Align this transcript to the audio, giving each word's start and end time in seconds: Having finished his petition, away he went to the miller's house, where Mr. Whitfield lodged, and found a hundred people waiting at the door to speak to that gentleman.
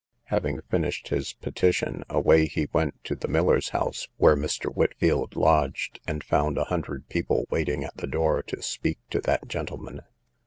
Having 0.33 0.61
finished 0.63 1.09
his 1.09 1.33
petition, 1.33 2.03
away 2.09 2.47
he 2.47 2.67
went 2.73 2.95
to 3.03 3.13
the 3.15 3.27
miller's 3.27 3.69
house, 3.69 4.07
where 4.17 4.35
Mr. 4.35 4.73
Whitfield 4.73 5.35
lodged, 5.35 5.99
and 6.07 6.23
found 6.23 6.57
a 6.57 6.63
hundred 6.63 7.07
people 7.07 7.45
waiting 7.51 7.83
at 7.83 7.97
the 7.97 8.07
door 8.07 8.41
to 8.41 8.63
speak 8.63 8.97
to 9.11 9.21
that 9.21 9.47
gentleman. 9.47 10.01